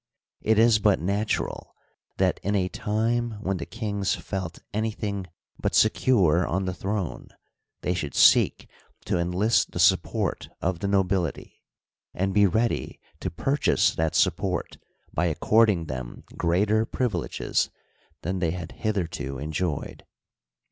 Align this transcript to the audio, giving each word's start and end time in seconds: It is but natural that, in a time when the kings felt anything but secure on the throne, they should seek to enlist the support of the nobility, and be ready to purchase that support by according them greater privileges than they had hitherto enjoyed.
It 0.41 0.57
is 0.57 0.79
but 0.79 0.99
natural 0.99 1.75
that, 2.17 2.39
in 2.41 2.55
a 2.55 2.67
time 2.69 3.33
when 3.39 3.57
the 3.57 3.67
kings 3.67 4.15
felt 4.15 4.57
anything 4.73 5.27
but 5.59 5.75
secure 5.75 6.43
on 6.43 6.65
the 6.65 6.73
throne, 6.73 7.27
they 7.81 7.93
should 7.93 8.15
seek 8.15 8.67
to 9.05 9.19
enlist 9.19 9.69
the 9.73 9.79
support 9.79 10.49
of 10.59 10.79
the 10.79 10.87
nobility, 10.87 11.61
and 12.15 12.33
be 12.33 12.47
ready 12.47 12.99
to 13.19 13.29
purchase 13.29 13.93
that 13.93 14.15
support 14.15 14.77
by 15.13 15.25
according 15.27 15.85
them 15.85 16.23
greater 16.35 16.83
privileges 16.83 17.69
than 18.23 18.39
they 18.39 18.49
had 18.49 18.71
hitherto 18.71 19.37
enjoyed. 19.37 20.03